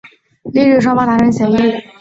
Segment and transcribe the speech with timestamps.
[0.51, 1.73] 翌日双方达成协议。